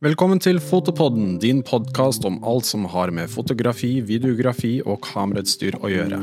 [0.00, 5.90] Velkommen til Fotopodden, din podkast om alt som har med fotografi, videografi og kamerautstyr å
[5.92, 6.20] gjøre.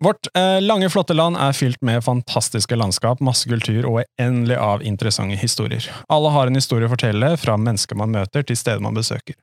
[0.00, 4.86] Vårt eh, lange, flotte land er fylt med fantastiske landskap, masse kultur og uendelig av
[4.88, 5.84] interessante historier.
[6.08, 9.36] Alle har en historie å fortelle, fra mennesker man møter til steder man besøker.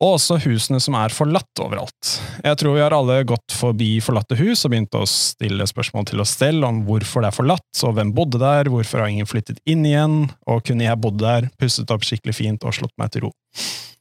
[0.00, 2.14] Og også husene som er forlatt overalt.
[2.40, 6.22] Jeg tror vi har alle gått forbi forlatte hus og begynt å stille spørsmål til
[6.24, 9.60] oss selv om hvorfor det er forlatt, og hvem bodde der, hvorfor har ingen flyttet
[9.68, 13.26] inn igjen, og kunne jeg bodd der, pusset opp skikkelig fint og slått meg til
[13.26, 13.32] ro.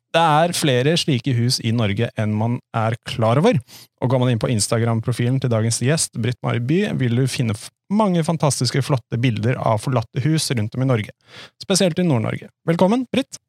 [0.09, 3.59] Det er flere slike hus i Norge enn man er klar over,
[3.99, 7.57] og går man inn på Instagram-profilen til dagens gjest, Britt Mari By, vil du finne
[7.91, 11.13] mange fantastiske, flotte bilder av forlatte hus rundt om i Norge,
[11.61, 12.49] spesielt i Nord-Norge.
[12.71, 13.43] Velkommen, Britt!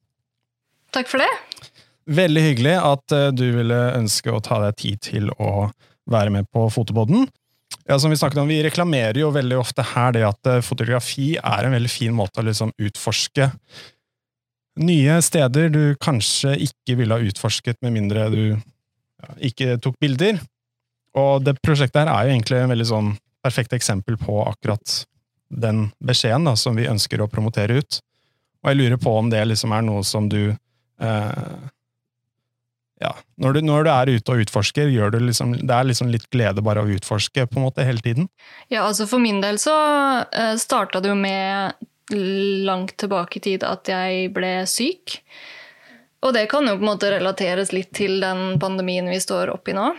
[0.91, 1.31] Takk for det.
[2.07, 5.69] Veldig hyggelig at eh, du ville ønske å ta deg tid til å
[6.11, 7.29] være med på Fotopodden.
[7.87, 11.35] Ja, som Vi snakket om, vi reklamerer jo veldig ofte her det at eh, fotografi
[11.37, 13.51] er en veldig fin måte å liksom utforske
[14.81, 18.45] nye steder du kanskje ikke ville ha utforsket med mindre du
[19.45, 20.39] ikke tok bilder.
[21.19, 23.11] Og det prosjektet her er jo egentlig en veldig sånn
[23.45, 25.03] perfekt eksempel på akkurat
[25.51, 28.01] den beskjeden da, som vi ønsker å promotere ut.
[28.63, 31.61] Og jeg lurer på om det liksom er noe som du eh,
[33.01, 36.11] ja, når du, når du, er ute og utforsker, gjør du liksom, det er liksom
[36.13, 38.29] litt glede bare å utforske på en måte hele tiden?
[38.69, 39.73] Ja, altså For min del så
[40.21, 41.81] uh, starta det jo med
[42.67, 45.17] langt tilbake i tid at jeg ble syk.
[46.21, 49.73] Og det kan jo på en måte relateres litt til den pandemien vi står oppi
[49.77, 49.95] nå.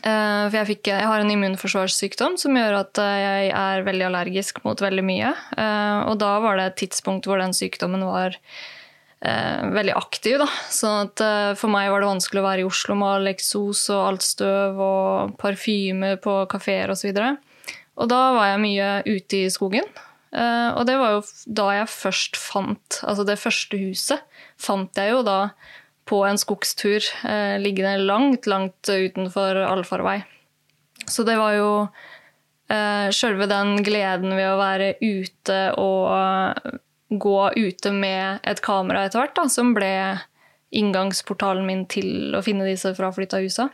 [0.00, 4.58] Uh, for jeg, fikk, jeg, har en immunforsvarssykdom som gjør at jeg er veldig allergisk
[4.66, 5.30] mot veldig mye.
[6.10, 8.79] Og da var det et tidspunkt hvor den sykdommen var eh,
[9.20, 10.38] veldig aktiv.
[10.40, 10.46] Da.
[10.72, 13.82] Sånn at eh, for meg var det vanskelig å være i Oslo med all eksos
[13.92, 17.10] og alt støv og parfyme på kafeer osv.
[17.12, 17.34] Og, så
[18.00, 19.86] og da var jeg mye ute i skogen.
[20.32, 21.22] Eh, og det var jo
[21.58, 24.20] da jeg først fant Altså det første huset
[24.62, 25.38] fant jeg jo da
[26.06, 30.20] på en skogstur eh, liggende langt, langt utenfor allfarvei.
[31.06, 31.70] Så det var jo
[32.70, 36.78] eh, sjølve den gleden ved å være ute og
[37.10, 39.92] gå ute med et kamera etter hvert, da, som ble
[40.70, 43.68] inngangsportalen min til å finne disse fraflytta husa.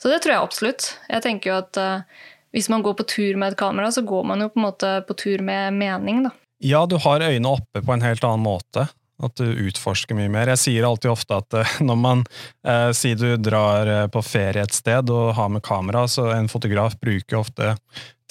[0.00, 0.86] Så det tror jeg absolutt.
[1.10, 2.22] Jeg tenker jo at uh,
[2.56, 4.94] hvis man går på tur med et kamera, så går man jo på en måte
[5.06, 6.32] på tur med mening, da.
[6.62, 8.88] Ja, du har øynene oppe på en helt annen måte.
[9.22, 10.50] At du utforsker mye mer.
[10.50, 12.24] Jeg sier alltid ofte at uh, når man
[12.66, 16.96] uh, sier du drar på ferie et sted og har med kamera, så en fotograf
[16.98, 17.76] bruker ofte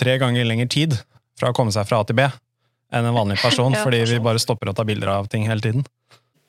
[0.02, 0.98] tre ganger lengre tid
[1.40, 2.26] fra å komme seg fra A til B
[2.92, 3.84] enn en vanlig person, ja.
[3.84, 5.86] fordi vi bare stopper å ta bilder av ting hele tiden.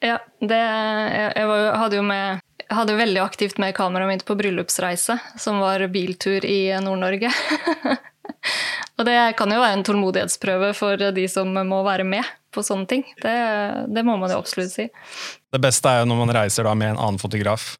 [0.02, 2.42] Ja, det, jeg, var, hadde jo med
[2.72, 7.30] hadde veldig aktivt med kameraet mitt på bryllupsreise, som var biltur i Nord-Norge.
[8.98, 12.88] og det kan jo være en tålmodighetsprøve for de som må være med på sånne
[12.88, 13.04] ting.
[13.22, 13.36] Det,
[13.92, 14.88] det må man jo absolutt si.
[15.52, 17.72] Det beste er jo når man reiser da med en annen fotograf,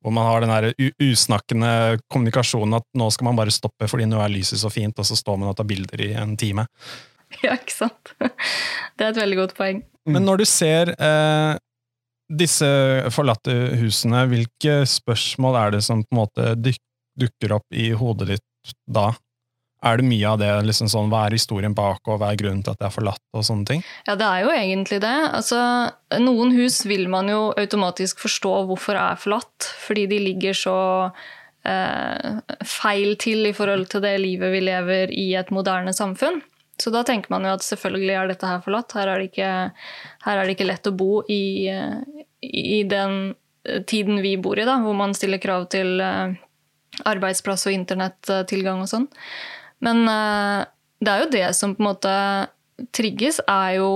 [0.00, 4.20] hvor man har den der usnakkende kommunikasjonen at nå skal man bare stoppe fordi nå
[4.24, 6.66] er lyset så fint, og så står man og tar bilder i en time.
[7.44, 8.14] Ja, ikke sant.
[8.18, 9.84] Det er et veldig godt poeng.
[10.10, 11.54] Men når du ser eh,
[12.30, 12.68] disse
[13.14, 18.74] forlatte husene, hvilke spørsmål er det som på en måte dukker opp i hodet ditt
[18.90, 19.10] da?
[19.80, 22.60] Er det mye av det, liksom sånn, hva er historien bak, og hva er grunnen
[22.64, 23.22] til at det er forlatt?
[23.32, 23.84] og sånne ting?
[24.04, 25.16] Ja, det er jo egentlig det.
[25.30, 25.60] Altså,
[26.20, 30.76] noen hus vil man jo automatisk forstå hvorfor er forlatt, fordi de ligger så
[31.64, 36.42] eh, feil til i forhold til det livet vi lever i et moderne samfunn.
[36.80, 38.94] Så da tenker man jo at selvfølgelig er dette her forlatt.
[38.96, 39.50] Her er det ikke,
[40.32, 41.68] er det ikke lett å bo i,
[42.40, 43.34] i, den
[43.90, 46.38] tiden vi bor i, da, hvor man stiller krav til eh,
[47.10, 49.10] arbeidsplass og internettilgang og sånn.
[49.84, 50.64] Men eh,
[51.04, 52.16] det er jo det som på en måte
[52.96, 53.92] trigges, er jo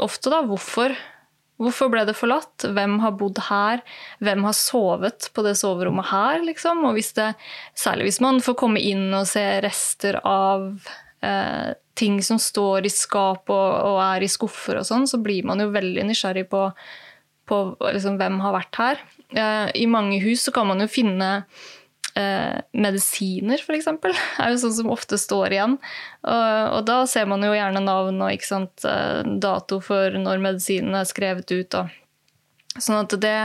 [0.00, 0.94] ofte da hvorfor.
[1.60, 2.64] Hvorfor ble det forlatt?
[2.76, 3.82] Hvem har bodd her?
[4.24, 6.40] Hvem har sovet på det soverommet her?
[6.44, 6.82] Liksom?
[6.88, 7.30] Og hvis det,
[7.76, 10.68] særlig hvis man får komme inn og se rester av
[11.26, 15.46] eh, ting som står i skap og, og, er i skuffer og sånn, så blir
[15.48, 16.68] man jo veldig nysgjerrig på,
[17.48, 19.02] på liksom, hvem har vært her.
[19.32, 21.30] Eh, I mange hus så kan man jo finne
[22.16, 23.88] eh, medisiner, f.eks.
[24.42, 25.78] er jo sånn som ofte står igjen.
[26.22, 30.98] Og, og, da ser man jo gjerne navn og sant, eh, dato for når medisinen
[31.00, 31.80] er skrevet ut.
[31.80, 31.96] Og.
[32.76, 33.36] Sånn at det,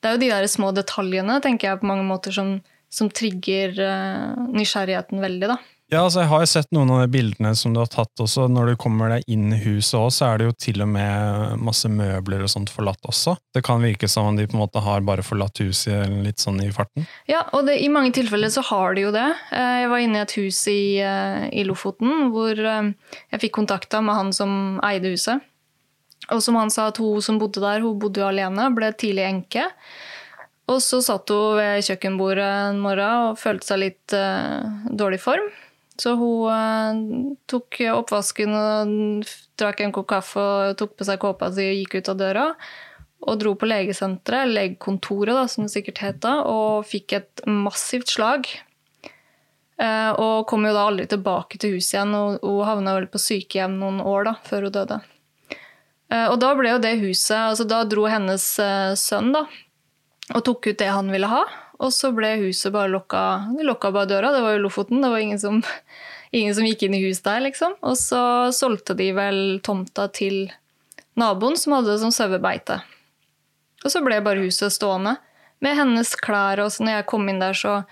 [0.00, 2.58] det er jo de der små detaljene tenker jeg på mange måter som,
[2.92, 5.54] som trigger eh, nysgjerrigheten veldig.
[5.54, 5.60] da.
[5.86, 8.48] Ja, altså Jeg har jo sett noen av de bildene som du har tatt også.
[8.50, 11.60] Når du kommer deg inn i huset også, så er det jo til og med
[11.62, 13.36] masse møbler og sånt forlatt også.
[13.54, 16.58] Det kan virke som om de på en måte har bare forlatt huset litt sånn
[16.64, 17.06] i farten.
[17.30, 19.28] Ja, og det, i mange tilfeller så har de jo det.
[19.54, 22.88] Eh, jeg var inne i et hus i, eh, i Lofoten hvor eh,
[23.36, 25.44] jeg fikk kontakta med han som eide huset.
[26.34, 29.28] Og som han sa at hun som bodde der, hun bodde jo alene, ble tidlig
[29.28, 29.68] enke.
[30.66, 35.46] Og så satt hun ved kjøkkenbordet en morgen og følte seg litt uh, dårlig form.
[36.00, 41.48] Så hun uh, tok oppvasken og drakk en kopp kaffe og tok på seg kåpa
[41.54, 42.46] si og gikk ut av døra.
[43.26, 48.12] Og dro på legesenteret, legekontoret, da, som det sikkert het da, og fikk et massivt
[48.12, 48.48] slag.
[49.80, 53.20] Uh, og kom jo da aldri tilbake til huset igjen, og hun havna vel på
[53.20, 55.00] sykehjem noen år da, før hun døde.
[56.12, 58.44] Uh, og da ble jo det huset altså Da dro hennes
[59.00, 59.42] sønn da,
[60.36, 61.42] og tok ut det han ville ha.
[61.82, 64.32] Og så ble huset bare lokka, de lokka bare døra.
[64.32, 65.02] Det var jo Lofoten.
[65.02, 65.60] Det var ingen som,
[66.30, 67.76] ingen som gikk inn i hus der, liksom.
[67.84, 68.22] Og så
[68.56, 70.46] solgte de vel tomta til
[71.20, 72.80] naboen, som hadde det som sauebeite.
[73.84, 75.18] Og så ble bare huset stående.
[75.64, 76.60] Med hennes klær.
[76.64, 77.82] Og så når jeg kom inn der, så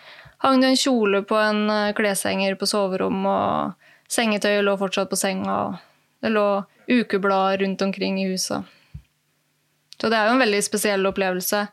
[0.44, 5.20] hang det en kjole på en eh, kleshenger på soverommet, og sengetøyet lå fortsatt på
[5.20, 5.60] senga.
[5.68, 6.48] og Det lå
[6.88, 8.64] ukeblader rundt omkring i huset.
[10.00, 11.66] Så det er jo en veldig spesiell opplevelse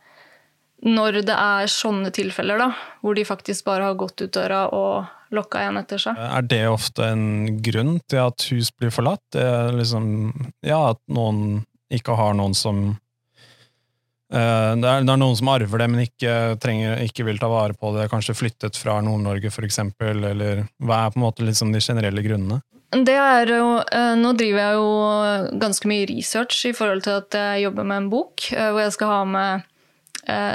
[0.82, 2.70] når det er sånne tilfeller, da,
[3.02, 6.18] hvor de faktisk bare har gått ut døra og lokka igjen etter seg.
[6.18, 9.38] Er det ofte en grunn til at hus blir forlatt?
[9.78, 10.32] Liksom,
[10.66, 11.62] ja, at noen
[11.92, 16.36] ikke har noen som uh, det, er, det, er, noen som arver det, men ikke,
[16.64, 19.82] trenger, ikke vil ta vare på det, kanskje flyttet fra Nord-Norge f.eks.,
[20.12, 22.62] eller hva er på en måte liksom de generelle grunnene?
[22.92, 27.38] Det er jo, uh, Nå driver jeg jo ganske mye research i forhold til at
[27.40, 29.68] jeg jobber med en bok, uh, hvor jeg skal ha med eh,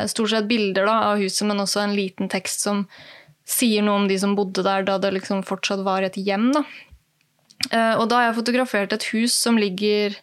[0.08, 2.84] stort sett bilder da, av huset, men også en liten tekst som
[3.46, 6.50] sier noe om de som bodde der da det liksom fortsatt var et hjem.
[6.55, 6.64] Da.
[7.70, 10.19] Eh, og da har jeg fotografert et hus som ligger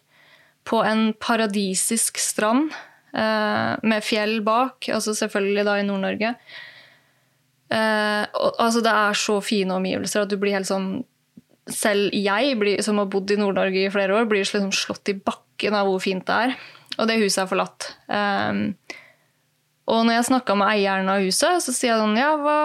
[0.68, 2.70] på en paradisisk strand
[3.16, 6.34] eh, med fjell bak, altså selvfølgelig da i Nord-Norge.
[7.74, 8.22] Eh,
[8.60, 11.02] altså det er så fine omgivelser at du blir helt sånn
[11.64, 15.72] Selv jeg, som har bodd i Nord-Norge i flere år, blir liksom slått i bakken
[15.72, 16.50] av hvor fint det er.
[16.98, 17.86] Og det huset er forlatt.
[19.90, 22.58] Og når jeg snakka med eieren av huset, så sier jeg sånn Ja, hva,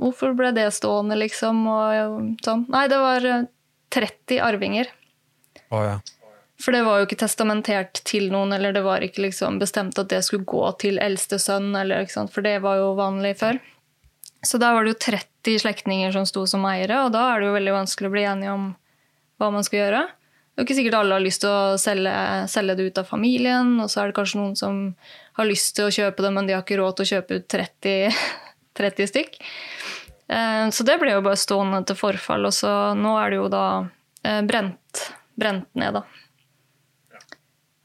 [0.00, 1.64] hvorfor ble det stående, liksom?
[1.68, 2.64] Og sånn.
[2.72, 3.26] Nei, det var
[3.92, 4.92] 30 eh, arvinger.
[5.68, 5.98] Oh, ja.
[6.62, 10.08] For det var jo ikke testamentert til noen, eller det var ikke liksom bestemt at
[10.08, 13.60] det skulle gå til eldste sønn, eller, for det var jo vanlig før.
[14.46, 17.50] Så da var det jo 30 slektninger som sto som eiere, og da er det
[17.50, 18.70] jo veldig vanskelig å bli enige om
[19.36, 20.02] hva man skal gjøre.
[20.08, 22.16] Det er jo ikke sikkert alle har lyst til å selge,
[22.48, 24.78] selge, det ut av familien, og så er det kanskje noen som
[25.36, 27.48] har lyst til å kjøpe det, men de har ikke råd til å kjøpe ut
[27.52, 28.20] 30,
[28.78, 29.38] 30 stykk.
[30.28, 33.50] Eh, så det ble jo bare stående til forfall, og så nå er det jo
[33.52, 33.66] da
[34.24, 35.02] eh, brent,
[35.38, 36.06] brent ned, da.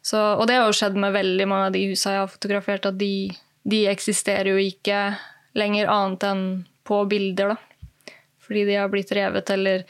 [0.02, 2.88] Så, og det har jo skjedd med veldig mange av de husene jeg har fotografert,
[2.90, 3.30] at de,
[3.70, 5.12] de eksisterer jo ikke
[5.58, 6.46] lenger annet enn
[6.88, 8.16] på bilder, da.
[8.42, 9.86] Fordi de har blitt revet eller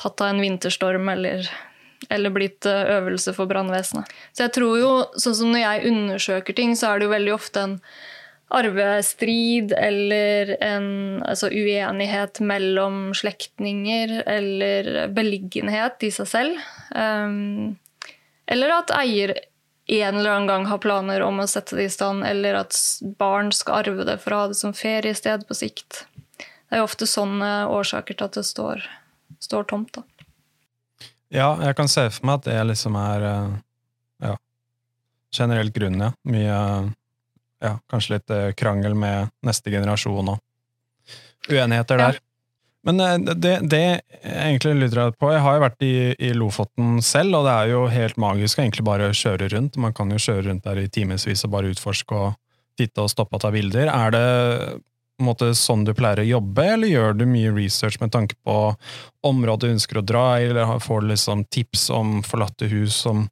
[0.00, 1.44] tatt av en vinterstorm eller
[2.08, 4.08] eller blitt eh, øvelse for brannvesenet.
[4.32, 7.36] Så jeg tror jo, sånn som når jeg undersøker ting, så er det jo veldig
[7.36, 7.76] ofte en
[8.50, 10.88] arvestrid eller en
[11.22, 16.64] altså uenighet mellom slektninger eller beliggenhet i seg selv.
[16.90, 17.76] Um,
[18.50, 19.36] eller at eier
[19.90, 22.76] en eller annen gang har planer om å sette det i stand, eller at
[23.18, 26.04] barn skal arve det for å ha det som feriested på sikt.
[26.38, 28.84] Det er jo ofte sånne årsaker til at det står,
[29.42, 29.94] står tomt.
[29.98, 30.04] da.
[31.30, 33.52] Ja, jeg kan se for meg at det liksom er eh,
[34.26, 34.32] ja,
[35.34, 36.14] generelt grunnen, ja.
[36.26, 36.56] Mye
[37.60, 40.40] ja, kanskje litt eh, krangel med neste generasjon og
[41.50, 42.18] uenigheter der.
[42.18, 42.26] Ja.
[42.88, 43.80] Men det, det,
[44.24, 47.52] jeg egentlig lurer jeg på Jeg har jo vært i, i, Lofoten selv, og det
[47.52, 49.76] er jo helt magisk å egentlig bare kjøre rundt.
[49.76, 52.38] Man kan jo kjøre rundt der i timevis og bare utforske og
[52.80, 53.90] titte og stoppe og ta bilder.
[53.92, 54.24] Er det
[55.24, 58.56] måte sånn du pleier å jobbe, eller gjør du mye research med tanke på
[59.26, 63.26] området du ønsker å dra i, eller får liksom tips om forlatte hus som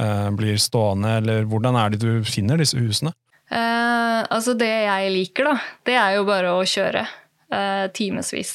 [0.00, 3.14] eh, blir stående, eller hvordan er det du finner disse husene?
[3.48, 5.56] Eh, altså det jeg liker, da,
[5.88, 8.54] det er jo bare å kjøre eh, timevis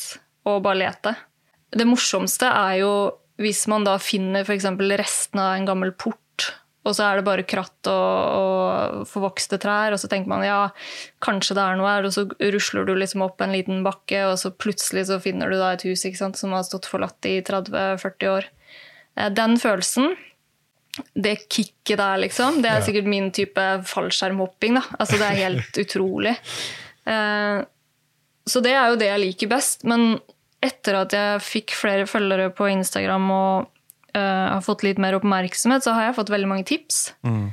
[0.50, 1.16] og bare lete.
[1.74, 2.94] Det morsomste er jo
[3.42, 4.68] hvis man da finner f.eks.
[5.00, 6.20] restene av en gammel port
[6.84, 8.10] og så er det bare kratt og,
[8.40, 10.60] og, forvokste trær, og så tenker man ja,
[11.24, 14.36] kanskje det er noe her, og så rusler du liksom opp en liten bakke, og
[14.42, 18.32] så plutselig så finner du da et hus sant, som har stått forlatt i 30-40
[18.34, 18.50] år.
[19.16, 20.12] Eh, den følelsen,
[21.16, 24.78] det kicket der, liksom, det er sikkert min type fallskjermhopping.
[24.78, 24.84] da.
[25.00, 26.36] Altså, det er helt utrolig.
[27.08, 27.64] Eh,
[28.44, 29.88] så det er jo det jeg liker best.
[29.88, 30.18] Men
[30.64, 33.73] etter at jeg fikk flere følgere på Instagram og
[34.20, 37.14] har fått litt mer oppmerksomhet, så har jeg fått veldig mange tips.
[37.26, 37.52] Mm.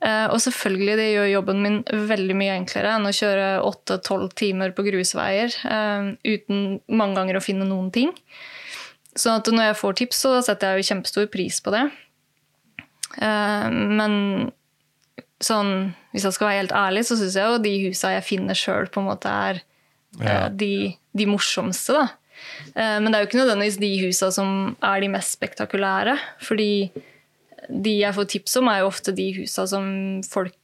[0.00, 1.74] Uh, og selvfølgelig, det gjør jobben min
[2.08, 7.42] veldig mye enklere enn å kjøre 8-12 timer på grusveier uh, uten mange ganger å
[7.44, 8.14] finne noen ting.
[9.12, 11.82] Så når jeg får tips, så setter jeg jo kjempestor pris på det.
[13.20, 14.12] men
[15.42, 15.72] sånn,
[16.12, 18.86] hvis jeg skal være helt ærlig, så syns jeg jo de husa jeg finner sjøl,
[18.86, 19.60] på en måte er
[20.20, 20.48] Ja.
[20.48, 22.06] de, de morsomste, da.
[22.74, 26.18] Eh, Men det er jo ikke nødvendigvis de husa som er de mest spektakulære.
[26.42, 26.90] Fordi
[27.70, 29.86] de jeg får tips om, er jo ofte de husa som
[30.26, 30.56] folk,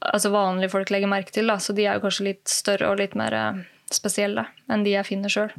[0.00, 1.48] altså vanlige folk legger merke til.
[1.50, 1.58] Da.
[1.62, 3.62] Så de er jo kanskje litt større og litt mer eh,
[3.92, 5.52] spesielle enn de jeg finner sjøl.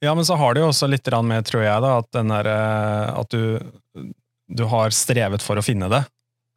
[0.00, 2.48] Ja, men så har det jo også litt med, tror jeg, da, at, den der,
[2.48, 4.08] eh, at du,
[4.48, 6.04] du har strevet for å finne det.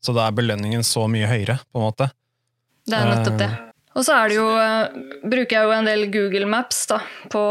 [0.04, 2.10] Så da er belønningen så mye høyere, på en måte.
[2.88, 3.52] Det er nettopp det.
[3.94, 4.48] Og så er det jo,
[5.30, 6.98] bruker jeg jo en del Google Maps da,
[7.32, 7.44] på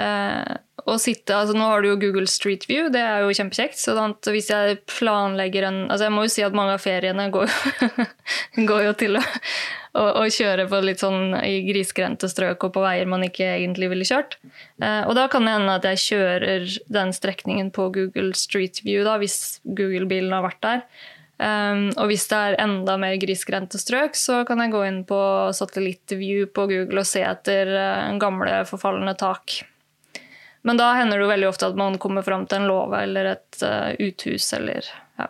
[0.00, 3.78] å sitte altså Nå har du jo Google Street View, det er jo kjempekjekt.
[3.78, 3.94] Så
[4.32, 7.52] hvis jeg planlegger en altså Jeg må jo si at mange av feriene går,
[8.70, 9.22] går jo til å,
[10.00, 13.92] å, å kjøre på litt sånn i grisgrendte strøk og på veier man ikke egentlig
[13.92, 14.38] ville kjørt.
[14.82, 16.68] Eh, og da kan det hende at jeg kjører
[16.98, 20.86] den strekningen på Google Street View da, hvis Google-bilen har vært der.
[21.42, 25.18] Um, og hvis det er enda mer grisgrendte strøk, så kan jeg gå inn på
[25.56, 29.56] satellittview på Google og se etter uh, gamle, forfalne tak.
[30.62, 33.32] Men da hender det jo veldig ofte at man kommer fram til en låve eller
[33.34, 34.46] et uh, uthus.
[34.54, 34.86] Eller,
[35.18, 35.26] ja.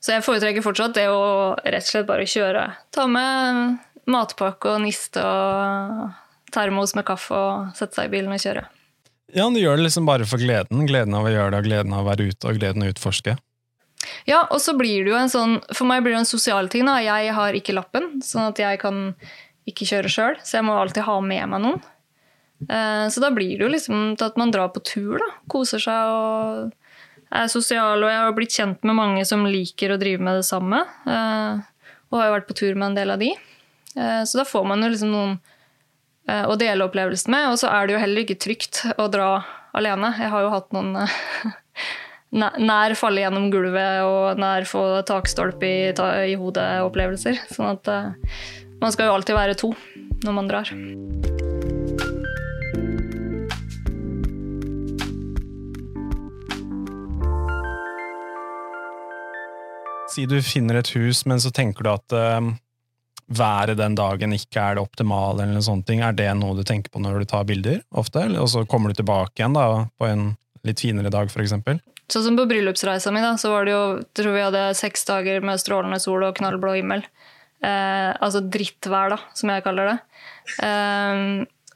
[0.00, 2.64] Så jeg foretrekker fortsatt det å rett og slett bare kjøre.
[2.94, 3.78] Ta med
[4.10, 6.08] matpakke og niste og
[6.54, 8.64] termos med kaffe og sette seg i bilen og kjøre.
[9.30, 10.86] Ja, du gjør det liksom bare for gleden.
[10.88, 12.94] Gleden av å gjøre det, og gleden av å være ute, og gleden av å
[12.96, 13.36] utforske.
[14.26, 16.86] Ja, og så blir det jo en sånn For meg blir det en sosial ting.
[16.88, 16.98] da.
[17.04, 19.12] Jeg har ikke lappen, sånn at jeg kan
[19.68, 20.40] ikke kjøre sjøl.
[20.42, 21.82] Så jeg må alltid ha med meg noen.
[22.68, 25.28] Eh, Så da blir det jo liksom til at man drar på tur, da.
[25.48, 26.72] Koser seg og
[27.32, 28.02] er sosial.
[28.02, 30.82] Og jeg har blitt kjent med mange som liker å drive med det samme.
[31.06, 31.60] eh,
[32.10, 33.30] Og har jo vært på tur med en del av de.
[33.96, 35.38] Eh, Så da får man jo liksom noen
[36.30, 37.48] å dele opplevelsen med.
[37.50, 39.42] Og så er det jo heller ikke trygt å dra
[39.74, 40.12] alene.
[40.18, 41.08] Jeg har jo hatt noen
[42.70, 45.90] nær falle gjennom gulvet og nær få takstolpe i,
[46.30, 47.40] i hodet-opplevelser.
[47.50, 48.14] Sånn at
[48.80, 49.74] man skal jo alltid være to
[50.22, 51.39] når man drar.
[60.10, 62.50] Si du finner et hus, men så tenker du at uh,
[63.30, 66.02] været den dagen ikke er det optimale, eller sånne ting.
[66.02, 68.26] Er det noe du tenker på når du tar bilder, ofte?
[68.40, 70.32] Og så kommer du tilbake igjen da, på en
[70.66, 71.78] litt finere dag, for eksempel?
[72.10, 73.84] Sånn som på bryllupsreisa mi, da, så var det jo
[74.18, 77.06] tror vi hadde seks dager med strålende sol og knallblå himmel.
[77.62, 79.96] Eh, altså drittvær, da, som jeg kaller det.
[80.66, 81.24] Eh,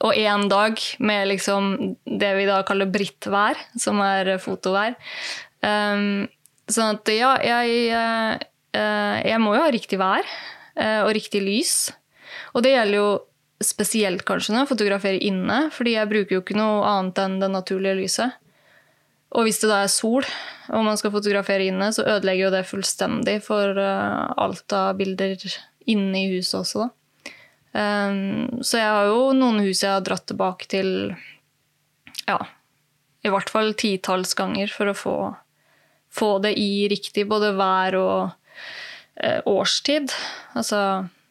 [0.04, 1.74] og én dag med liksom
[2.04, 4.98] det vi da kaller brittvær, som er fotovær.
[5.62, 6.26] Eh,
[6.70, 11.42] sånn at ja, jeg, eh, eh, jeg må jo ha riktig vær eh, og riktig
[11.44, 11.76] lys.
[12.54, 13.10] Og det gjelder jo
[13.64, 17.52] spesielt kanskje når jeg fotograferer inne, fordi jeg bruker jo ikke noe annet enn det
[17.52, 18.40] naturlige lyset.
[19.34, 20.26] Og hvis det da er sol,
[20.70, 25.40] og man skal fotografere inne, så ødelegger jo det fullstendig for alt av bilder
[25.90, 26.92] inne i huset også, da.
[27.74, 30.90] Um, så jeg har jo noen hus jeg har dratt tilbake til
[32.28, 32.36] ja,
[33.26, 35.14] i hvert fall titalls ganger for å få,
[36.14, 38.18] få det i riktig både vær og
[39.16, 40.12] eh, årstid.
[40.54, 40.80] Altså,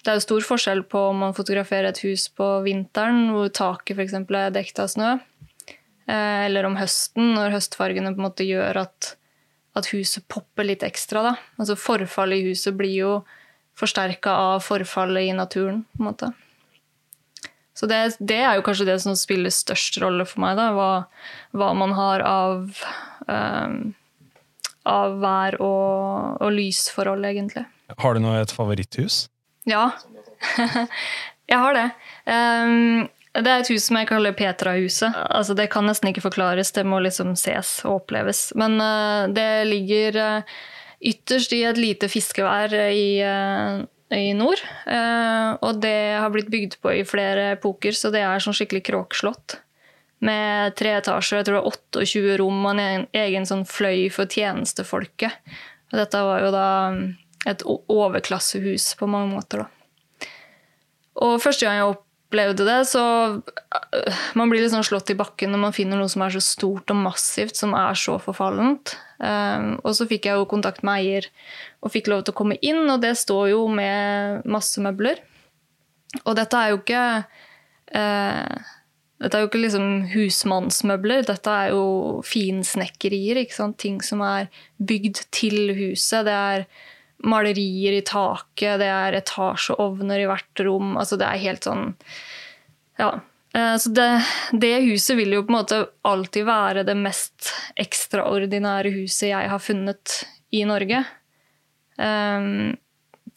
[0.03, 3.95] det er jo stor forskjell på om man fotograferer et hus på vinteren, hvor taket
[3.95, 4.17] f.eks.
[4.19, 5.11] er dekket av snø,
[6.07, 9.13] eh, eller om høsten, når høstfargene på en måte gjør at,
[9.79, 11.23] at huset popper litt ekstra.
[11.29, 11.35] Da.
[11.55, 13.13] Altså Forfallet i huset blir jo
[13.79, 15.85] forsterka av forfallet i naturen.
[15.95, 16.33] på en måte.
[17.73, 20.59] Så det, det er jo kanskje det som spiller størst rolle for meg.
[20.59, 20.69] Da.
[20.75, 20.91] Hva,
[21.57, 22.83] hva man har av,
[23.31, 23.79] eh,
[24.89, 27.65] av vær og, og lysforhold, egentlig.
[27.99, 29.25] Har du noe et favoritthus?
[29.69, 29.89] Ja,
[31.51, 31.87] jeg har det.
[32.27, 35.15] Um, det er et hus som jeg kaller Petra-huset.
[35.33, 38.51] Altså, det kan nesten ikke forklares, det må liksom ses og oppleves.
[38.59, 40.61] Men uh, det ligger uh,
[41.01, 43.81] ytterst i et lite fiskevær i, uh,
[44.13, 44.61] i nord.
[45.63, 49.57] Og det har blitt bygd på i flere epoker, så det er sånn skikkelig kråkeslott.
[50.23, 54.29] Med tre etasjer, jeg tror det er 28 rom og en egen- sånn fløy for
[54.29, 55.35] tjenestefolket.
[55.91, 57.01] Og dette var jo da um,
[57.49, 60.29] et overklassehus på mange måter, da.
[61.23, 63.03] Og første gang jeg opplevde det, så
[63.37, 66.41] øh, Man blir litt sånn slått i bakken når man finner noe som er så
[66.41, 68.95] stort og massivt, som er så forfallent.
[69.19, 71.27] Um, og så fikk jeg jo kontakt med eier
[71.83, 75.21] og fikk lov til å komme inn, og det står jo med masse møbler.
[76.23, 77.03] Og dette er jo ikke
[77.97, 78.73] eh,
[79.21, 83.39] dette er jo ikke liksom husmannsmøbler, dette er jo finsnekkerier.
[83.79, 84.49] Ting som er
[84.81, 86.25] bygd til huset.
[86.27, 86.65] Det er
[87.23, 90.97] malerier i taket, det er etasjeovner i hvert rom.
[90.97, 91.93] altså Det er helt sånn
[92.99, 93.13] Ja.
[93.53, 94.09] Eh, så det,
[94.51, 95.79] det, huset vil jo på en måte
[96.09, 101.03] alltid være det mest ekstraordinære huset jeg har funnet i Norge.
[101.97, 102.73] Um,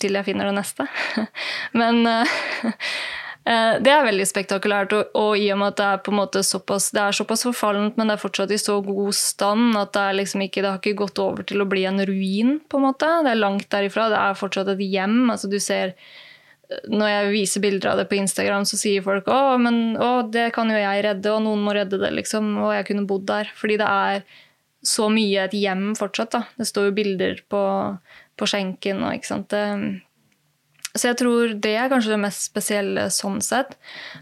[0.01, 0.89] til jeg finner det neste.
[1.81, 2.73] Men uh,
[3.47, 6.03] det er veldig spektakulært, og, i og med at
[6.35, 9.77] det er såpass, det er såpass forfallent, men det er fortsatt i så god stand
[9.79, 12.57] at det, liksom ikke, det har ikke gått over til å bli en ruin.
[12.67, 13.11] på en måte.
[13.23, 14.09] Det er langt derifra.
[14.11, 15.31] Det er fortsatt et hjem.
[15.31, 15.95] altså du ser
[16.91, 20.49] når jeg viser bilder av det på Instagram, så sier folk å, men, å, det
[20.57, 22.57] kan jo jeg redde, og noen må redde det, liksom.
[22.65, 23.53] Og jeg kunne bodd der.
[23.55, 24.25] Fordi det er
[24.87, 26.35] så mye et hjem fortsatt.
[26.35, 26.43] da.
[26.59, 27.63] Det står jo bilder på,
[28.35, 29.55] på skjenken og ikke sant.
[29.55, 29.63] Det,
[30.97, 33.75] så jeg tror det er kanskje det mest spesielle sånn sett.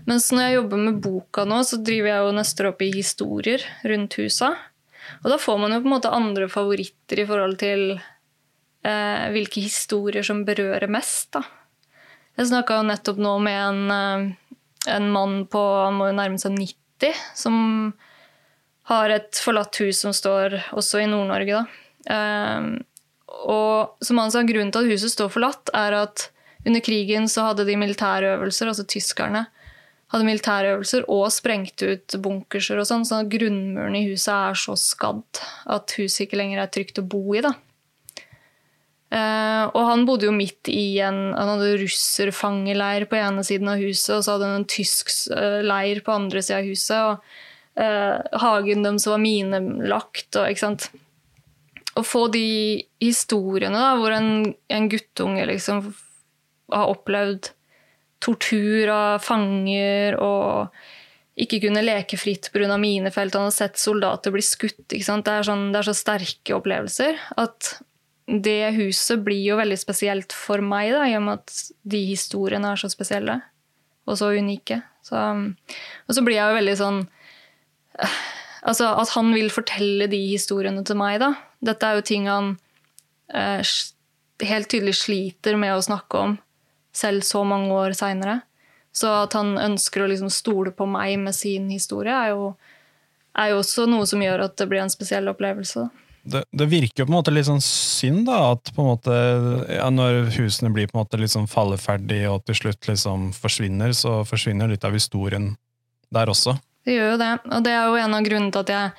[0.09, 3.65] Mens når jeg jobber med boka nå, så driver jeg og nøster opp i historier
[3.87, 4.55] rundt husa.
[5.23, 9.65] Og da får man jo på en måte andre favoritter i forhold til eh, hvilke
[9.65, 11.33] historier som berører mest.
[11.37, 11.45] da.
[12.39, 14.57] Jeg snakka jo nettopp nå med en, eh,
[14.97, 17.95] en mann på han må jo nærme seg 90, som
[18.91, 21.63] har et forlatt hus som står også i Nord-Norge.
[21.63, 22.15] da.
[22.15, 22.85] Eh,
[23.45, 26.29] og som han sa, Grunnen til at huset står forlatt, er at
[26.65, 29.45] under krigen så hadde de militærøvelser, altså tyskerne
[30.15, 35.43] hadde militærøvelser og sprengte ut bunkerser og sånn, så grunnmuren i huset er så skadd
[35.71, 37.43] at huset ikke lenger er trygt å bo i.
[37.45, 37.55] da.
[39.15, 43.83] Uh, og han bodde jo midt i en han hadde russerfangeleir på ene siden av
[43.83, 46.99] huset, og så hadde han en tysk uh, leir på andre sida av huset.
[46.99, 50.31] og uh, Hagen deres var minelagt.
[50.35, 50.89] og ikke sant?
[51.95, 52.47] Å få de
[53.03, 55.93] historiene da, hvor en, en guttunge liksom
[56.73, 57.51] har opplevd
[58.25, 60.75] tortur av fanger og
[61.41, 62.77] ikke kunne leke fritt pga.
[62.79, 63.35] minefelt.
[63.35, 64.79] Han har sett soldater bli skutt.
[64.89, 67.75] Det er, sånn, det, er så sterke opplevelser at
[68.25, 72.71] det huset blir jo veldig spesielt for meg, da, i og med at de historiene
[72.73, 73.41] er så spesielle
[74.09, 74.81] og så unike.
[75.05, 77.05] Så, og så blir jeg jo veldig sånn
[78.65, 81.35] Altså at han vil fortelle de historiene til meg, da.
[81.61, 82.47] Dette er jo ting han
[83.29, 83.61] eh,
[84.41, 86.33] helt tydelig sliter med å snakke om
[86.97, 88.41] selv så mange år seinere.
[88.95, 92.53] Så at han ønsker å liksom stole på meg med sin historie, er jo,
[93.35, 95.89] er jo, også noe som gjør at det blir en spesiell opplevelse.
[96.25, 99.17] Det, det, virker jo på en måte litt sånn synd, da, at på en måte,
[99.75, 103.93] ja, når husene blir på en måte litt sånn falleferdige og til slutt liksom forsvinner,
[103.93, 105.51] så forsvinner litt av historien
[106.15, 106.57] der også.
[106.87, 108.95] Det gjør jo det, og det er jo en av grunnene til at jeg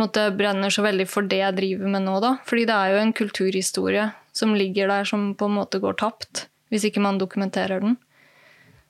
[0.00, 2.16] måtte brenner så veldig for det jeg driver med nå.
[2.22, 2.36] da.
[2.48, 6.46] Fordi det er jo en kulturhistorie som ligger der som på en måte går tapt
[6.72, 7.98] hvis ikke man dokumenterer den.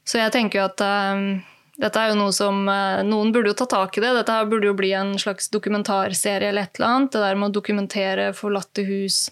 [0.06, 1.42] Så jeg tenker jo at uh,
[1.82, 4.14] dette er jo noe som uh, Noen burde jo ta tak i det.
[4.18, 7.12] Dette her burde jo bli en slags dokumentarserie eller et eller annet.
[7.14, 9.24] Det der med å dokumentere forlatte hus.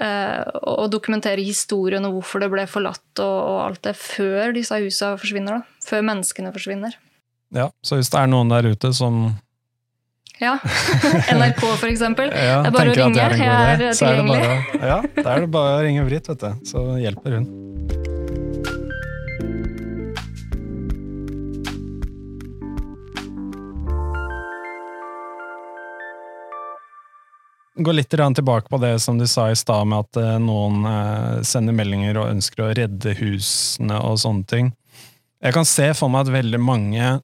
[0.00, 4.78] Uh, og dokumentere historien og hvorfor det ble forlatt og, og alt det, før disse
[4.80, 5.60] husene forsvinner.
[5.60, 5.84] da.
[5.84, 6.96] Før menneskene forsvinner.
[7.52, 9.34] Ja, Så hvis det er noen der ute som
[10.40, 10.58] ja.
[11.36, 12.32] NRK, eksempel.
[12.32, 13.20] Ja, det er bare å ringe.
[13.20, 14.38] Er jeg er tilgjengelig.
[14.40, 16.70] Er bare, ja, da er det bare å ringe Britt, vet du.
[16.70, 17.50] Så hjelper hun.
[27.80, 31.40] Gå litt tilbake på det som du sa i stad, med at eh, noen eh,
[31.48, 34.72] sender meldinger og ønsker å redde husene og sånne ting.
[35.40, 37.14] Jeg kan se for meg at veldig mange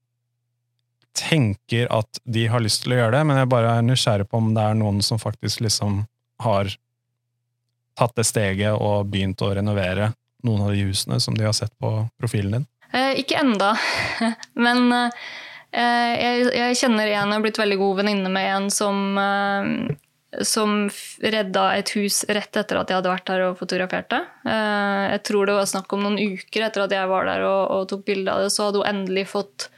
[1.17, 4.41] tenker at de har lyst til å gjøre det, men jeg bare er nysgjerrig på
[4.41, 6.05] om det er noen som faktisk liksom
[6.45, 6.71] har
[7.97, 10.13] tatt det steget og begynt å renovere
[10.47, 12.67] noen av de husene som de har sett på profilen din?
[12.93, 13.73] Eh, ikke enda,
[14.67, 19.01] men eh, jeg, jeg, kjenner en, jeg har blitt veldig god venninne med en som,
[19.21, 20.77] eh, som
[21.25, 24.23] redda et hus rett etter at jeg hadde vært der og fotografert det.
[24.53, 27.63] Eh, jeg tror det var snakk om noen uker etter at jeg var der og,
[27.79, 29.71] og tok bilde av det, så hadde hun endelig fått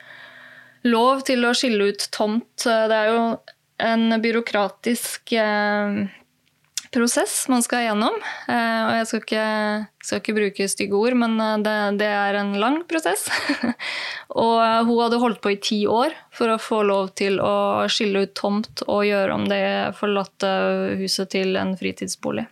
[0.86, 2.50] lov til å skille ut tomt.
[2.62, 3.22] Det er jo
[3.78, 6.06] en byråkratisk eh,
[6.92, 8.16] prosess man skal gjennom.
[8.48, 9.46] Eh, og jeg skal ikke,
[10.02, 13.28] skal ikke bruke stygge ord, men eh, det, det er en lang prosess.
[14.44, 18.26] og hun hadde holdt på i ti år for å få lov til å skille
[18.26, 19.64] ut tomt og gjøre om det
[19.98, 20.52] forlatte
[21.00, 22.48] huset til en fritidsbolig.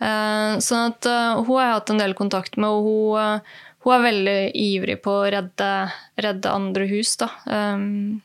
[0.00, 4.38] Sånn at hun har jeg hatt en del kontakt med, og hun hun er veldig
[4.60, 5.70] ivrig på å redde,
[6.20, 7.14] redde andre hus.
[7.20, 7.30] Da.
[7.48, 8.20] Um,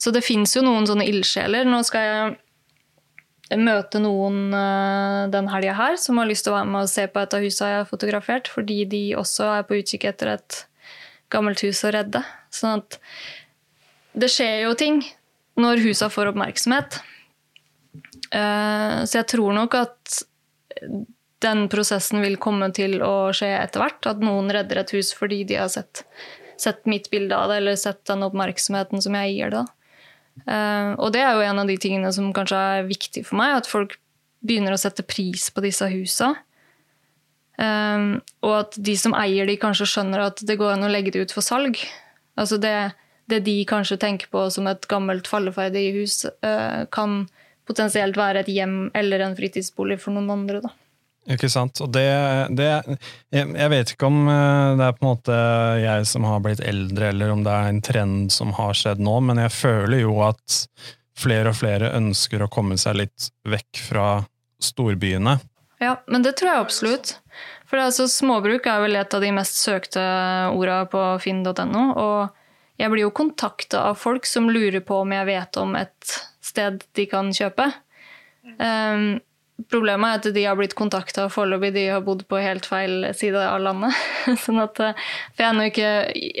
[0.00, 1.68] så det fins jo noen sånne ildsjeler.
[1.68, 6.70] Nå skal jeg møte noen uh, den helga her som har lyst til å være
[6.70, 9.80] med og se på et av husene jeg har fotografert, fordi de også er på
[9.80, 10.64] utkikk etter et
[11.32, 12.22] gammelt hus å redde.
[12.52, 12.98] Sånn at
[14.12, 15.00] det skjer jo ting
[15.60, 17.00] når husa får oppmerksomhet.
[18.30, 20.20] Uh, så jeg tror nok at
[21.40, 24.06] den prosessen vil komme til å skje etter hvert.
[24.12, 26.04] At noen redder et hus fordi de har sett,
[26.60, 29.64] sett mitt bilde av det, eller sett den oppmerksomheten som jeg gir det.
[30.46, 33.58] Uh, og det er jo en av de tingene som kanskje er viktig for meg,
[33.60, 33.96] at folk
[34.46, 36.34] begynner å sette pris på disse husa.
[37.60, 41.12] Um, og at de som eier de, kanskje skjønner at det går an å legge
[41.12, 41.80] det ut for salg.
[42.40, 42.72] Altså det,
[43.28, 47.26] det de kanskje tenker på som et gammelt falleferdig hus, uh, kan
[47.68, 50.62] potensielt være et hjem eller en fritidsbolig for noen andre.
[50.64, 50.72] da.
[51.30, 51.78] Ikke sant.
[51.84, 52.06] Og det,
[52.58, 52.68] det
[53.30, 55.36] Jeg vet ikke om eh, det er på en måte
[55.80, 59.18] jeg som har blitt eldre, eller om det er en trend som har skjedd nå,
[59.28, 60.58] men jeg føler jo at
[61.20, 64.08] flere og flere ønsker å komme seg litt vekk fra
[64.60, 65.38] storbyene.
[65.80, 67.14] Ja, men det tror jeg absolutt.
[67.68, 70.02] For det, altså, småbruk er vel et av de mest søkte
[70.52, 71.84] orda på finn.no.
[71.94, 76.18] Og jeg blir jo kontakta av folk som lurer på om jeg vet om et
[76.44, 77.70] sted de kan kjøpe.
[78.58, 79.20] Um,
[79.68, 81.72] Problemet er at de har blitt kontakta foreløpig.
[81.74, 83.96] De har bodd på helt feil side av landet.
[84.44, 85.92] sånn at, eh, for jeg har ikke,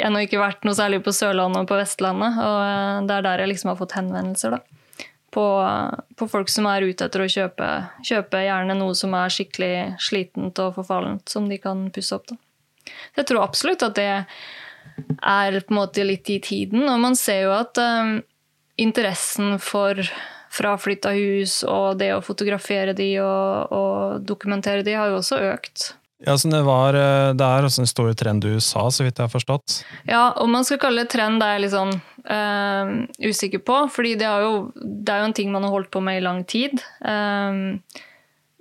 [0.06, 2.38] ennå ikke vært noe særlig på Sørlandet og på Vestlandet.
[2.40, 4.56] Og eh, det er der jeg liksom har fått henvendelser.
[4.56, 5.06] da.
[5.30, 5.44] På,
[6.18, 7.66] på, folk som er ute etter å kjøpe,
[8.02, 12.26] kjøpe gjerne noe som er skikkelig slitent og forfallent, som de kan pusse opp.
[12.32, 12.40] da.
[13.18, 16.82] Jeg tror absolutt at det er på en måte litt i tiden.
[16.88, 18.18] Og man ser jo at um,
[18.80, 20.02] interessen for
[20.50, 25.92] fraflytta hus, og det å fotografere de og, og, dokumentere de har jo også økt.
[26.26, 29.16] Ja, så det, var, eh, det er også en stor trend i USA, så vidt
[29.16, 29.78] jeg har forstått?
[30.10, 31.94] Ja, om man skal kalle det trend, det er jeg litt sånn
[32.36, 32.92] øh,
[33.30, 33.78] usikker på.
[33.94, 36.44] fordi det, jo, det, er jo en ting man har holdt på med i lang
[36.44, 36.76] tid.
[37.00, 37.80] Um,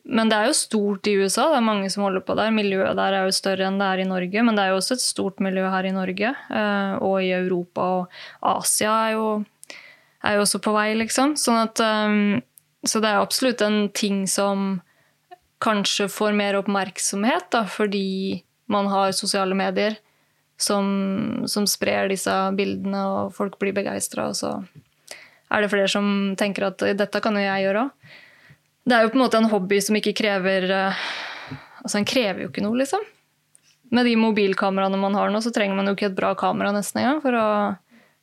[0.09, 2.55] men det er jo stort i USA, det er mange som holder på der.
[2.55, 4.95] Miljøet der er jo større enn det er i Norge, men det er jo også
[4.95, 6.31] et stort miljø her i Norge.
[7.03, 8.21] Og i Europa og
[8.55, 9.27] Asia er jo
[10.25, 11.35] er jo også på vei, liksom.
[11.39, 12.39] Sånn at, um,
[12.87, 14.79] så det er absolutt en ting som
[15.63, 19.97] kanskje får mer oppmerksomhet, da, fordi man har sosiale medier
[20.59, 20.85] som,
[21.47, 24.29] som sprer disse bildene, og folk blir begeistra.
[24.31, 24.53] Og så
[25.49, 28.11] er det flere som tenker at dette kan jo jeg gjøre òg.
[28.89, 31.07] Det er jo på en måte en hobby som ikke krever uh,
[31.79, 33.03] Altså, en krever jo ikke noe, liksom.
[33.95, 36.99] Med de mobilkameraene man har nå, så trenger man jo ikke et bra kamera nesten
[36.99, 37.45] engang for å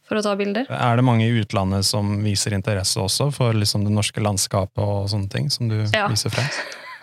[0.06, 0.68] for å ta bilder.
[0.70, 5.08] Er det mange i utlandet som viser interesse også for liksom det norske landskapet og
[5.12, 6.06] sånne ting, som du ja.
[6.12, 6.46] viser frem?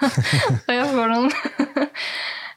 [0.72, 1.30] jeg får noen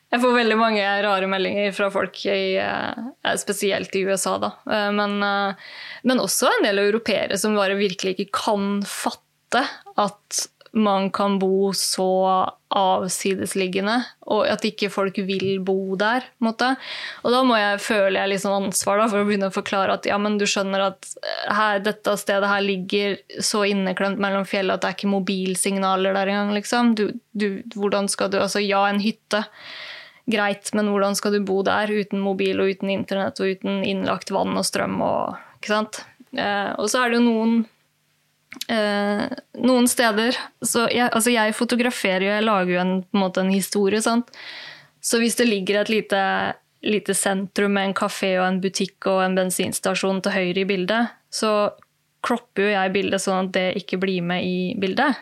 [0.07, 4.53] Jeg får veldig mange rare meldinger fra folk, i, eh, spesielt i USA, da.
[4.71, 5.73] Eh, men, eh,
[6.07, 9.65] men også en del europeere som bare virkelig ikke kan fatte
[9.99, 13.95] at man kan bo så avsidesliggende,
[14.29, 16.27] og at ikke folk vil bo der.
[16.45, 16.73] Måte.
[17.25, 20.09] Og da må jeg føle jeg liksom ansvar da, for å begynne å forklare at
[20.09, 24.77] ja, men du skjønner at eh, her, dette stedet her ligger så inneklemt mellom fjellet
[24.77, 26.53] at det er ikke mobilsignaler der engang.
[26.59, 26.93] Liksom.
[26.99, 29.47] Du, du, hvordan skal du, altså Ja, en hytte.
[30.27, 34.35] Greit, men hvordan skal du bo der uten mobil og uten internett og uten innlagt
[34.35, 34.99] vann og strøm?
[35.07, 36.03] og ikke sant?
[36.35, 37.57] Eh, og så er det jo noen
[38.67, 39.25] Eh,
[39.63, 43.53] noen steder så jeg, altså jeg fotograferer jo, jeg lager jo en, en, måte, en
[43.55, 44.03] historie.
[44.05, 44.33] Sant?
[45.01, 46.23] Så hvis det ligger et lite,
[46.87, 51.15] lite sentrum med en kafé og en butikk og en bensinstasjon til høyre i bildet,
[51.31, 51.53] så
[52.25, 55.19] kropper jo jeg bildet sånn at det ikke blir med i bildet.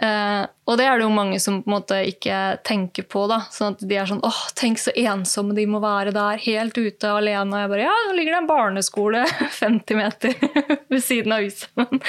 [0.00, 3.26] Eh, og det er det jo mange som på en måte ikke tenker på.
[3.30, 6.78] da, sånn at De er sånn åh, tenk så ensomme de må være der, helt
[6.78, 7.50] ute alene.
[7.50, 9.24] Og jeg bare ja, nå ligger det en barneskole
[9.60, 10.38] 50 meter
[10.88, 11.68] ved siden av huset.
[11.80, 12.00] Men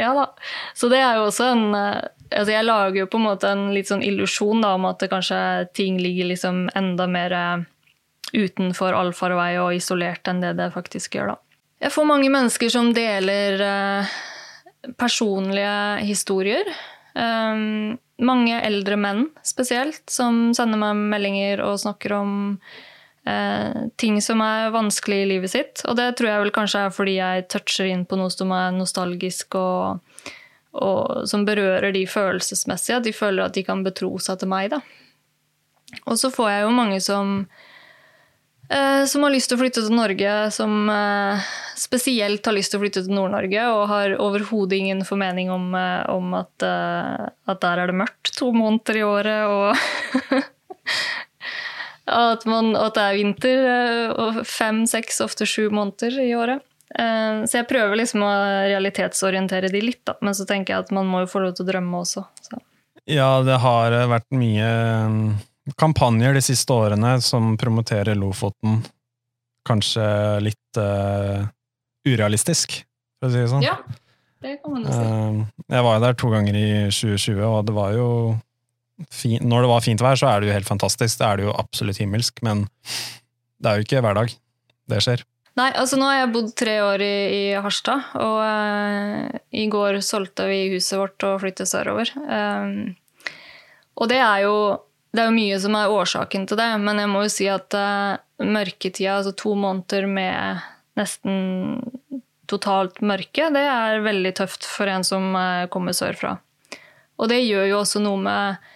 [0.00, 0.30] ja da.
[0.74, 3.68] Så det er jo også en eh, altså Jeg lager jo på en måte en
[3.74, 5.42] litt sånn illusjon om at kanskje
[5.76, 7.68] ting ligger liksom enda mer eh,
[8.30, 11.49] utenfor allfarvei og isolert enn det det faktisk gjør, da.
[11.80, 14.16] Jeg får mange mennesker som deler uh,
[15.00, 16.68] personlige historier.
[17.16, 22.34] Um, mange eldre menn spesielt, som sender meg meldinger og snakker om
[23.28, 25.86] uh, ting som er vanskelig i livet sitt.
[25.88, 28.76] Og det tror jeg vel kanskje er fordi jeg toucher inn på noe som er
[28.76, 30.04] nostalgisk og,
[30.76, 33.00] og som berører de følelsesmessige.
[33.00, 34.76] At de føler at de kan betro seg til meg.
[34.76, 34.84] Da.
[36.04, 37.69] Og så får jeg jo mange som Eh,
[39.06, 42.84] som har lyst til å flytte til Norge, som eh, spesielt har lyst til å
[42.84, 47.90] flytte til Nord-Norge, og har overhodet ingen formening om, eh, om at, at, der er
[47.90, 50.38] det mørkt to måneder i året, og
[52.20, 56.66] at, man, at, det er vinter fem, seks, ofte sju måneder i året.
[56.90, 58.30] Så jeg prøver liksom å
[58.66, 60.16] realitetsorientere de litt, da.
[60.26, 62.24] men så tenker jeg at man må jo få lov til å drømme også.
[62.42, 62.58] Så.
[63.06, 64.70] Ja, det har vært mye
[65.78, 68.80] kampanjer de siste årene som promoterer Lofoten
[69.66, 70.04] kanskje
[70.42, 71.44] litt uh,
[72.08, 72.80] urealistisk,
[73.20, 73.64] for å si det sånn.
[73.64, 73.76] Ja,
[74.42, 74.94] det kan man si.
[74.96, 78.10] Uh, jeg var jo der to ganger i 2020, og det var jo
[79.12, 81.20] fin, Når det var fint vær, så er det jo helt fantastisk.
[81.20, 82.66] Da er det jo absolutt himmelsk, men
[83.60, 84.32] det er jo ikke hver dag
[84.90, 85.24] det skjer.
[85.58, 90.00] Nei, altså nå har jeg bodd tre år i, i Harstad, og uh, i går
[90.04, 92.12] solgte vi huset vårt og flyttet sørover.
[92.16, 92.94] Um,
[94.00, 94.54] og det er, jo,
[95.10, 97.74] det er jo mye som er årsaken til det, men jeg må jo si at
[97.74, 100.66] uh, mørketida, altså to måneder med
[100.98, 101.80] nesten
[102.50, 106.36] totalt mørke, det er veldig tøft for en som uh, kommer sørfra.
[107.20, 108.70] Og det gjør jo også noe med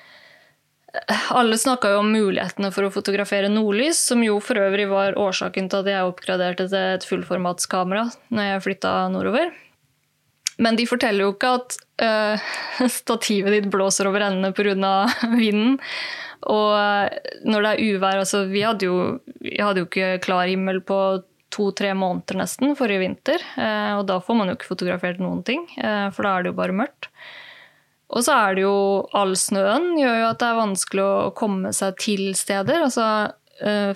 [1.34, 5.70] alle snakka jo om mulighetene for å fotografere nordlys, som jo for øvrig var årsaken
[5.70, 9.50] til at jeg oppgraderte til et fullformatskamera når jeg flytta nordover.
[10.62, 12.50] Men de forteller jo ikke at uh,
[13.00, 14.94] stativet ditt blåser over ende pga.
[15.40, 15.78] vinden.
[16.44, 18.96] Og eh, når det er uvær altså Vi hadde jo,
[19.40, 20.98] vi hadde jo ikke klar himmel på
[21.54, 23.40] to-tre måneder nesten forrige vinter.
[23.54, 26.50] Uh, og da får man jo ikke fotografert noen ting, uh, for da er det
[26.50, 27.08] jo bare mørkt.
[28.12, 28.76] Og så er det jo
[29.16, 32.84] all snøen gjør jo at det er vanskelig å komme seg til steder.
[32.84, 33.06] Altså,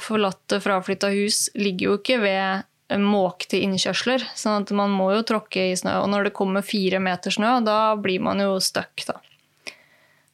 [0.00, 2.64] forlatte, fraflytta hus ligger jo ikke ved
[2.96, 5.98] måkte innkjørsler, sånn at man må jo tråkke i snø.
[6.02, 9.18] Og når det kommer fire meter snø, da blir man jo stuck, da.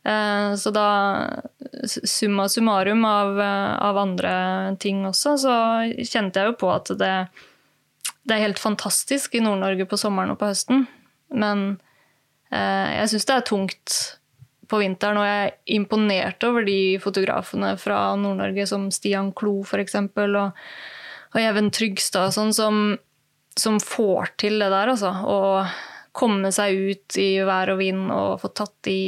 [0.05, 0.89] Eh, så da,
[1.89, 4.35] summa summarum av, av andre
[4.83, 5.57] ting også, så
[5.99, 7.15] kjente jeg jo på at det,
[8.23, 10.87] det er helt fantastisk i Nord-Norge på sommeren og på høsten.
[11.35, 11.75] Men
[12.55, 13.95] Eh, jeg syns det er tungt
[14.71, 19.97] på vinteren, og jeg er imponert over de fotografene fra Nord-Norge som Stian Klo f.eks.
[20.01, 20.61] Og,
[21.35, 22.81] og Even Trygstad sånn, som,
[23.59, 25.11] som, får til det der, altså.
[25.11, 25.67] Å
[26.15, 28.99] komme seg ut i vær og vind og få tatt de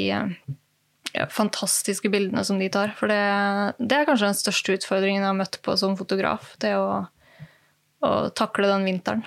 [1.14, 2.96] ja, fantastiske bildene som de tar.
[2.98, 3.22] For det,
[3.78, 6.56] det, er kanskje den største utfordringen jeg har møtt på som fotograf.
[6.62, 7.04] Det å,
[8.02, 9.22] å takle den vinteren.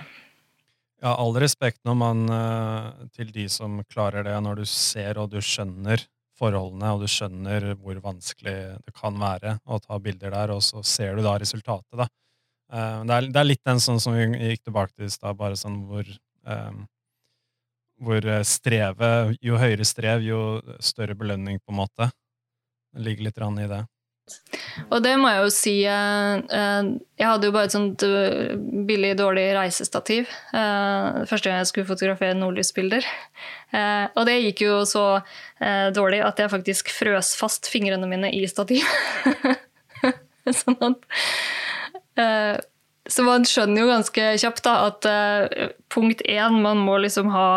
[0.99, 5.31] Ja, all respekt når man, uh, til de som klarer det, når du ser og
[5.31, 6.03] du skjønner
[6.39, 10.83] forholdene, og du skjønner hvor vanskelig det kan være å ta bilder der, og så
[10.83, 12.07] ser du da resultatet, da.
[12.69, 15.38] Uh, det, er, det, er, litt den sånn som vi gikk tilbake til i stad,
[15.39, 16.10] bare sånn hvor
[16.45, 16.84] um,
[17.99, 22.12] hvor strevet Jo høyere strev, jo større belønning, på en måte.
[22.95, 23.82] Det ligger litt i det.
[24.89, 28.53] Og det må jeg jo si eh, eh, Jeg hadde jo bare et sånt eh,
[28.88, 33.05] billig, dårlig reisestativ første gang jeg skulle fotografere nordlysbilder.
[34.17, 35.03] Og det gikk jo så
[35.93, 38.88] dårlig at jeg faktisk frøs fast fingrene mine i stativ.
[40.62, 41.05] sånn at
[43.10, 45.05] Så man skjønner jo ganske kjapt da, at
[45.89, 47.49] punkt én, man må liksom ha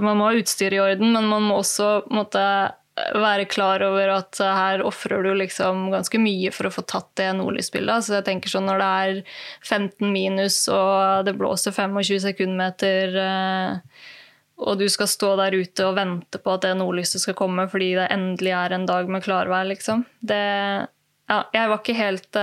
[0.00, 2.42] man må ha utstyr i orden, men man må også måtte
[2.92, 7.30] være klar over at her ofrer du liksom ganske mye for å få tatt det
[7.38, 8.04] nordlysbildet.
[8.04, 9.20] Så jeg tenker sånn når det er
[9.64, 14.10] 15 minus og det blåser 25 sekundmeter, eh,
[14.62, 17.94] og du skal stå der ute og vente på at det nordlyset skal komme fordi
[17.98, 20.06] det endelig er en dag med klarvær, liksom.
[20.20, 20.42] Det
[21.30, 22.36] Ja, jeg var ikke helt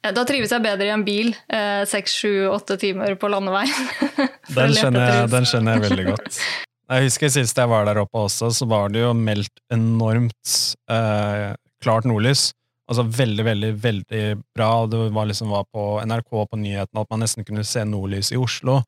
[0.00, 3.88] da trives jeg bedre i en bil eh, seks, sju, åtte timer på landeveien.
[4.56, 6.40] den, skjønner jeg, den skjønner jeg veldig godt.
[6.90, 10.54] Jeg husker sist jeg var der oppe også, så var det jo meldt enormt
[10.90, 12.48] eh, klart nordlys.
[12.90, 14.22] Altså veldig, veldig, veldig
[14.56, 14.70] bra.
[14.90, 18.40] Det var liksom var på NRK på nyhetene at man nesten kunne se nordlys i
[18.42, 18.80] Oslo,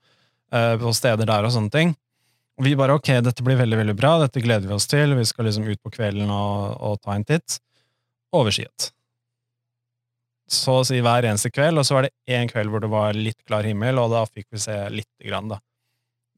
[0.50, 1.94] eh, på steder der og sånne ting.
[2.58, 5.28] Og vi bare ok, dette blir veldig, veldig bra, dette gleder vi oss til, vi
[5.28, 7.60] skal liksom ut på kvelden og, og ta en titt.
[8.34, 8.90] Overskyet.
[10.50, 13.16] Så å si hver eneste kveld, og så var det én kveld hvor det var
[13.16, 15.60] litt klar himmel, og da fikk vi se lite grann, da.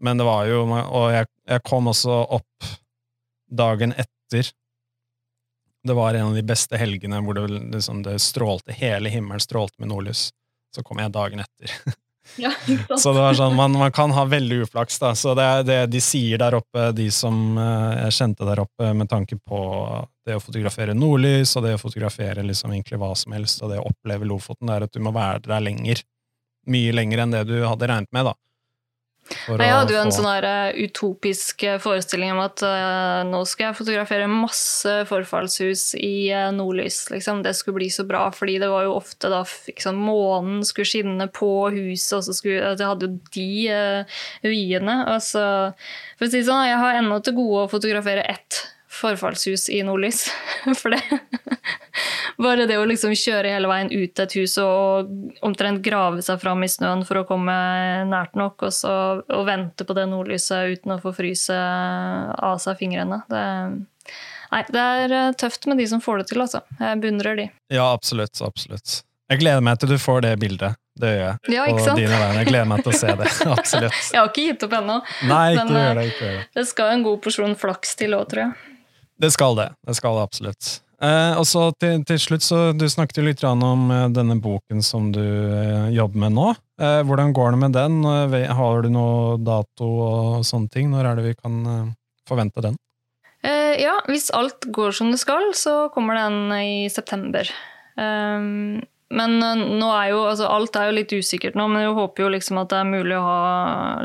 [0.04, 2.68] Men det var jo Og jeg, jeg kom også opp
[3.48, 4.50] dagen etter.
[5.84, 9.78] Det var en av de beste helgene hvor det, liksom, det strålte, hele himmelen strålte
[9.78, 10.30] med nordlys.
[10.74, 11.94] Så kom jeg dagen etter.
[12.40, 12.50] Ja,
[12.98, 15.12] så det var sånn, man, man, kan ha veldig uflaks, da.
[15.18, 18.90] Så det er det de sier der oppe, de som uh, jeg kjente der oppe,
[18.96, 19.60] med tanke på
[20.24, 23.80] det å fotografere nordlys, og det å fotografere liksom egentlig hva som helst, og det
[23.82, 26.02] å oppleve Lofoten, det er at du må være der lenger.
[26.72, 28.34] Mye lenger enn det du hadde regnet med, da.
[29.24, 33.70] Jeg hadde jo en sånn her, uh, utopisk eh, forestilling om at uh, nå skal
[33.70, 37.06] jeg fotografere masse forfallshus i uh, nordlys.
[37.12, 37.40] Liksom.
[37.44, 41.28] Det skulle bli så bra, fordi det var jo ofte da liksom, månen skulle skinne
[41.32, 43.48] på huset, og så skulle, jeg hadde jo de
[44.44, 45.00] vyene.
[45.16, 45.44] Altså,
[46.18, 49.82] for å si det sånn, jeg har ennå til gode å fotografere ett forfallshus i
[49.86, 50.26] nordlys.
[50.80, 51.02] For det
[52.40, 55.10] Bare det å liksom kjøre hele veien ut til et hus og
[55.46, 57.54] omtrent grave seg fram i snøen for å komme
[58.10, 62.80] nært nok, og så og vente på det nordlyset uten å få fryse av seg
[62.80, 63.20] fingrene.
[63.30, 63.44] Det,
[64.50, 66.64] nei, det er eh, tøft med de som får det til, altså.
[66.82, 67.46] Jeg beundrer de.
[67.70, 68.42] Ja, absolutt.
[68.42, 69.04] Absolutt.
[69.30, 70.76] Jeg gleder meg til du får det bildet.
[71.00, 71.38] Det gjør jeg.
[71.54, 72.02] Ja, ikke sant?
[72.02, 73.30] Jeg gleder meg til å se det.
[73.56, 73.96] Absolutt.
[74.12, 75.00] Jeg har ikke gitt opp ennå.
[75.26, 76.04] Nei, ikke Men, gjør det.
[76.10, 76.44] ikke gjør det.
[76.58, 78.73] Det skal en god porsjon flaks til òg, tror jeg.
[79.20, 79.68] Det skal det.
[79.86, 80.70] Det skal det absolutt.
[81.02, 84.82] Eh, og så til, til slutt, så Du snakket jo litt om eh, denne boken
[84.84, 86.46] som du eh, jobber med nå.
[86.80, 88.00] Eh, hvordan går det med den?
[88.06, 90.90] Eh, Har du noe dato og sånne ting?
[90.92, 91.94] Når er det vi kan
[92.28, 92.78] forvente den?
[93.44, 97.48] Ja, hvis alt går som det skal, så kommer den i september.
[97.98, 98.78] Um,
[99.12, 102.30] men nå er jo, altså alt er jo litt usikkert nå, men jeg håper jo
[102.32, 103.42] liksom at det er mulig å ha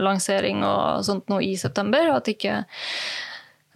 [0.02, 2.58] lansering og sånt nå i september, og at ikke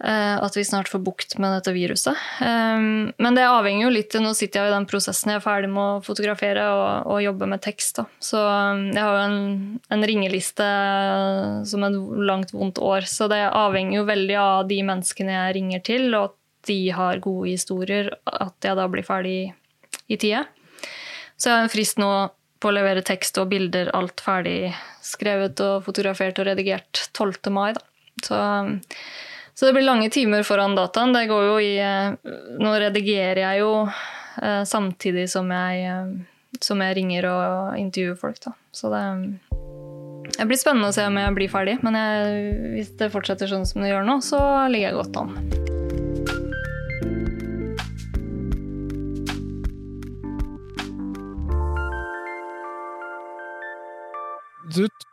[0.04, 2.18] at vi snart får bukt med dette viruset.
[2.42, 5.30] Um, men det avhenger jo litt Nå sitter jeg i den prosessen.
[5.30, 8.00] Jeg er ferdig med å fotografere og, og jobbe med tekst.
[8.00, 8.04] Da.
[8.18, 10.68] Så um, jeg har jo en, en ringeliste
[11.70, 13.06] som et langt, vondt år.
[13.08, 17.22] Så det avhenger jo veldig av de menneskene jeg ringer til, og at de har
[17.24, 18.10] gode historier.
[18.26, 19.38] At jeg da blir ferdig
[20.10, 20.44] i tide.
[21.36, 22.10] Så jeg har en frist nå
[22.64, 24.72] på å levere tekst og bilder, alt ferdig
[25.04, 27.52] skrevet og fotografert og redigert 12.
[27.52, 27.74] mai.
[27.76, 27.84] Da.
[28.24, 28.40] Så
[29.54, 31.12] så det blir lange timer foran dataen.
[31.12, 36.82] Det går jo i eh, Nå redigerer jeg jo eh, samtidig som jeg, eh, som
[36.82, 38.54] jeg ringer og intervjuer folk, da.
[38.74, 39.04] Så det,
[40.34, 41.78] det blir spennende å se om jeg blir ferdig.
[41.86, 42.42] Men jeg,
[42.74, 45.73] hvis det fortsetter sånn som det gjør nå, så ligger jeg godt an.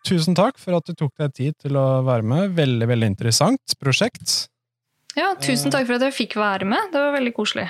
[0.07, 2.57] Tusen takk for at du tok deg tid til å være med.
[2.57, 4.47] Veldig, veldig interessant prosjekt.
[5.17, 6.91] Ja, tusen takk for at jeg fikk være med.
[6.93, 7.67] Det var veldig koselig.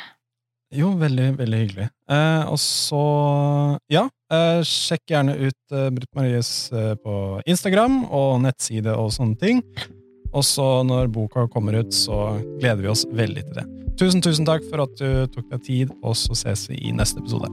[0.71, 1.87] Jo, veldig, veldig hyggelig.
[2.11, 3.01] Eh, og så,
[3.91, 9.35] ja, eh, sjekk gjerne ut eh, Britt Maries eh, på Instagram og nettside og sånne
[9.41, 9.59] ting.
[10.31, 13.67] Og så når boka kommer ut, så gleder vi oss veldig til det.
[13.99, 17.19] Tusen, tusen takk for at du tok deg tid, og så ses vi i neste
[17.19, 17.51] episode.